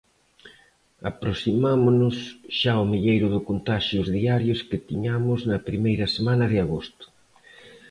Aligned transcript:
Aproximámonos 1.11 2.15
xa 2.59 2.71
ao 2.77 2.89
milleiro 2.91 3.27
de 3.35 3.39
contaxios 3.49 4.07
diarios 4.17 4.59
que 4.69 4.83
tiñamos 4.89 5.39
na 5.49 5.57
primeira 5.69 6.05
semana 6.15 6.45
de 6.51 6.57
agosto. 6.65 7.05